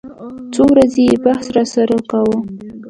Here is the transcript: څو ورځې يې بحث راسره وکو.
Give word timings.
څو 0.53 0.63
ورځې 0.71 1.01
يې 1.09 1.15
بحث 1.25 1.45
راسره 1.55 1.93
وکو. 1.97 2.21